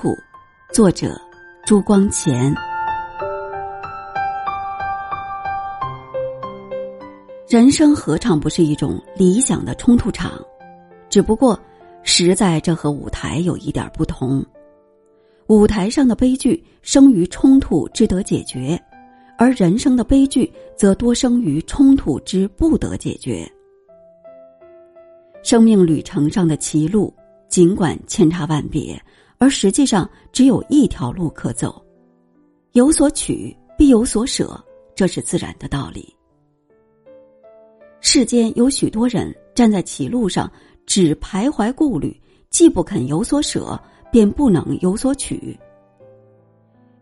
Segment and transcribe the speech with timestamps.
[0.00, 0.16] 苦，
[0.72, 1.14] 作者
[1.66, 2.54] 朱光潜。
[7.46, 10.42] 人生何尝不是一种理想的冲突场？
[11.10, 11.60] 只不过，
[12.02, 14.42] 实在这和舞台有一点不同。
[15.48, 18.82] 舞台上的悲剧生于冲突之得解决，
[19.36, 23.46] 而人生的悲剧则多生于冲突之不得解决。
[25.42, 27.14] 生命旅程上的歧路。
[27.50, 28.96] 尽管千差万别，
[29.40, 31.82] 而实际上只有一条路可走。
[32.72, 34.62] 有所取必有所舍，
[34.94, 36.14] 这是自然的道理。
[38.00, 40.50] 世间有许多人站在歧路上，
[40.84, 42.14] 只徘徊顾虑，
[42.50, 43.80] 既不肯有所舍，
[44.12, 45.58] 便不能有所取。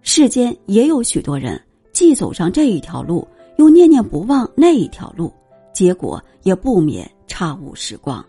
[0.00, 1.60] 世间也有许多人
[1.92, 3.26] 既走上这一条路，
[3.56, 5.32] 又念念不忘那一条路，
[5.72, 8.24] 结果也不免差误时光。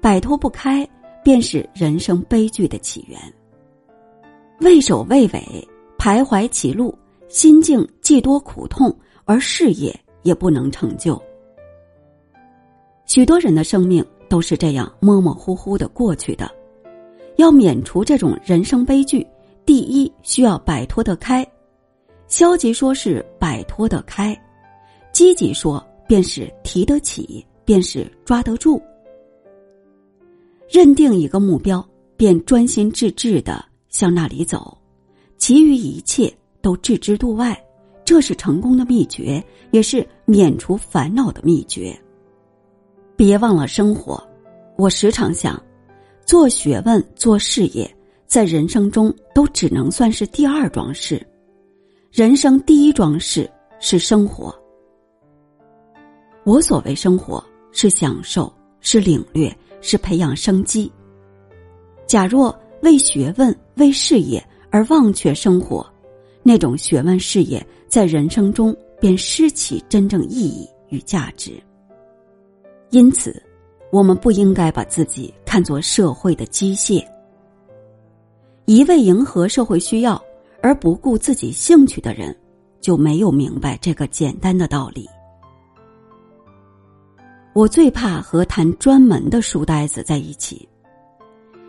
[0.00, 0.88] 摆脱不开，
[1.22, 3.20] 便是人生悲剧的起源。
[4.60, 5.68] 畏首畏尾，
[5.98, 6.96] 徘徊歧路，
[7.28, 11.20] 心境既多苦痛，而事业也不能成就。
[13.06, 16.50] 许多人的生命都是这样模模糊糊的过去的。
[17.36, 19.26] 要免除这种人生悲剧，
[19.64, 21.46] 第一需要摆脱得开。
[22.28, 24.38] 消极说是摆脱得开，
[25.10, 28.80] 积极说便是提得起，便是抓得住。
[30.70, 31.84] 认定一个目标，
[32.16, 34.78] 便专心致志的向那里走，
[35.36, 37.60] 其余一切都置之度外。
[38.04, 41.96] 这是成功的秘诀，也是免除烦恼的秘诀。
[43.16, 44.22] 别忘了生活。
[44.76, 45.60] 我时常想，
[46.24, 47.88] 做学问、做事业，
[48.26, 51.24] 在人生中都只能算是第二桩事。
[52.10, 54.54] 人生第一桩事是生活。
[56.44, 59.54] 我所谓生活，是享受，是领略。
[59.80, 60.90] 是培养生机。
[62.06, 65.86] 假若为学问、为事业而忘却生活，
[66.42, 71.52] 那种学问事业在人生中便失其真正意义与价值。
[72.90, 73.40] 因此，
[73.92, 77.04] 我们不应该把自己看作社会的机械，
[78.64, 80.20] 一味迎合社会需要
[80.60, 82.36] 而不顾自己兴趣的人，
[82.80, 85.08] 就没有明白这个简单的道理。
[87.52, 90.68] 我最怕和谈专门的书呆子在一起。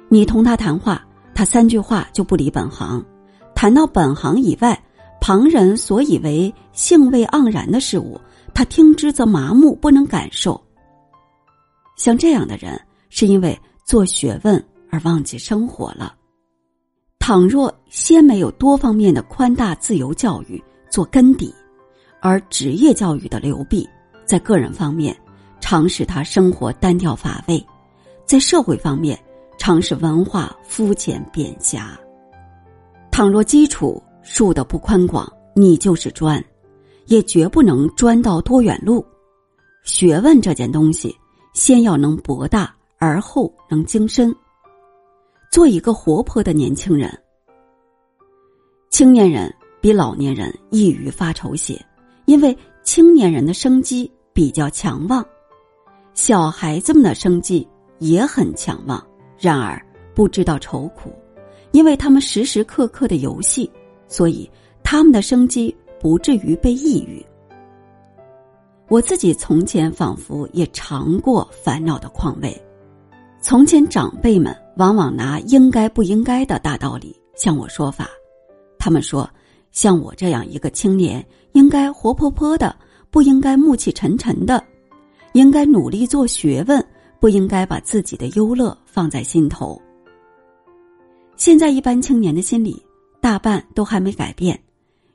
[0.09, 3.03] 你同他谈话，他三句话就不离本行；
[3.55, 4.79] 谈到本行以外，
[5.19, 8.19] 旁人所以为兴味盎然的事物，
[8.53, 10.61] 他听之则麻木，不能感受。
[11.95, 16.15] 像这样的人，是因为做学问而忘记生活了。
[17.17, 21.53] 倘若先没有多方面的宽大自由教育做根底，
[22.19, 23.87] 而职业教育的流弊，
[24.25, 25.15] 在个人方面。
[25.61, 27.65] 常使他生活单调乏味，
[28.25, 29.17] 在社会方面，
[29.57, 31.97] 常使文化肤浅扁狭。
[33.09, 36.43] 倘若基础树的不宽广，你就是砖，
[37.05, 39.05] 也绝不能钻到多远路。
[39.83, 41.15] 学问这件东西，
[41.53, 44.35] 先要能博大，而后能精深。
[45.51, 47.17] 做一个活泼的年轻人。
[48.89, 51.79] 青年人比老年人易于发愁些，
[52.25, 55.25] 因为青年人的生机比较强旺。
[56.23, 57.67] 小孩子们的生机
[57.97, 59.03] 也很强旺，
[59.39, 59.83] 然而
[60.13, 61.11] 不知道愁苦，
[61.71, 63.67] 因为他们时时刻刻的游戏，
[64.07, 64.47] 所以
[64.83, 67.25] 他们的生机不至于被抑郁。
[68.87, 72.55] 我自己从前仿佛也尝过烦恼的况味，
[73.41, 78.07] 从前长辈们往往拿应该不应该的大道理向我说法，
[78.77, 79.27] 他们说，
[79.71, 82.75] 像我这样一个青年，应该活泼泼的，
[83.09, 84.63] 不应该暮气沉沉的。
[85.33, 86.85] 应该努力做学问，
[87.19, 89.81] 不应该把自己的忧乐放在心头。
[91.37, 92.81] 现在一般青年的心理
[93.19, 94.61] 大半都还没改变，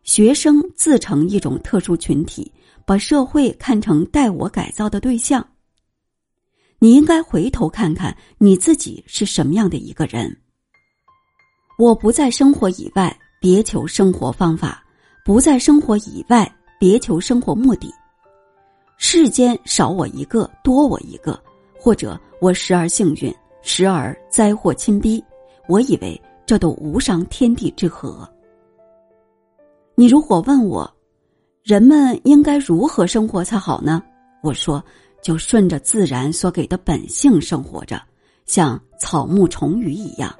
[0.02, 2.50] 学生自成一种特殊群体，
[2.84, 5.46] 把社会看成待我改造的对象。
[6.78, 10.36] 你应该回头看看你自己是什么样的一个人。
[11.78, 14.82] 我不在生活以外别求生活方法，
[15.24, 17.92] 不在生活以外别求生活目的。
[18.98, 21.38] 世间少我一个，多我一个，
[21.78, 23.32] 或者我时而幸运，
[23.62, 25.22] 时而灾祸侵逼，
[25.68, 28.26] 我以为这都无伤天地之和。
[29.94, 30.90] 你如果问我，
[31.62, 34.02] 人们应该如何生活才好呢？
[34.42, 34.82] 我说，
[35.22, 38.00] 就顺着自然所给的本性生活着，
[38.46, 40.34] 像草木虫鱼一样。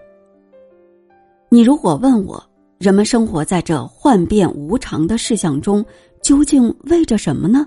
[1.51, 2.43] 你如果问我，
[2.79, 5.85] 人们生活在这幻变无常的事项中，
[6.23, 7.67] 究竟为着什么呢？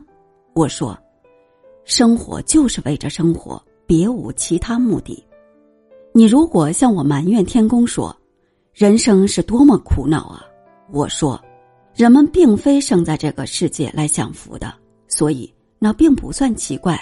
[0.54, 0.98] 我说，
[1.86, 5.24] 生活就是为着生活，别无其他目的。
[6.12, 8.16] 你如果向我埋怨天公说，
[8.74, 10.46] 人生是多么苦恼啊！
[10.92, 11.40] 我说，
[11.94, 14.74] 人们并非生在这个世界来享福的，
[15.08, 17.00] 所以那并不算奇怪。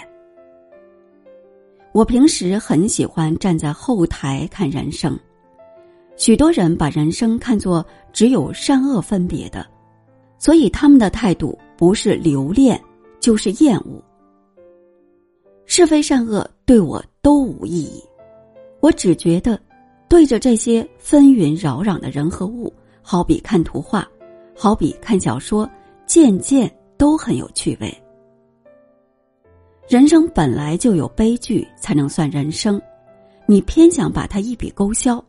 [1.92, 5.18] 我平时很喜欢站在后台看人生，
[6.16, 9.66] 许多人把人生看作只有善恶分别的，
[10.38, 12.80] 所以他们的态度不是留恋
[13.20, 14.02] 就是厌恶。
[15.70, 18.02] 是非善恶对我都无意义，
[18.80, 19.60] 我只觉得，
[20.08, 22.72] 对着这些纷纭扰攘的人和物，
[23.02, 24.08] 好比看图画，
[24.56, 25.68] 好比看小说，
[26.06, 27.94] 件件都很有趣味。
[29.86, 32.80] 人生本来就有悲剧，才能算人生，
[33.44, 35.22] 你偏想把它一笔勾销，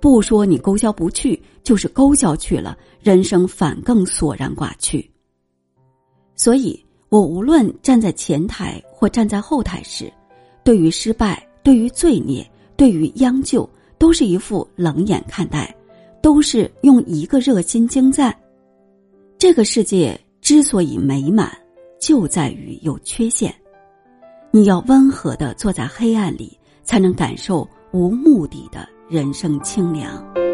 [0.00, 5.10] 不说你勾销不去，就是勾销去了，人生反更索然寡趣。
[6.34, 6.85] 所以。
[7.08, 10.12] 我无论站在前台或站在后台时，
[10.64, 12.44] 对于失败、对于罪孽、
[12.76, 15.74] 对于央救，都是一副冷眼看待，
[16.20, 18.36] 都是用一个热心精赞。
[19.38, 21.56] 这个世界之所以美满，
[22.00, 23.54] 就在于有缺陷。
[24.50, 30.45] 你要温和的坐在黑暗里，才能感受无目的的人生清凉。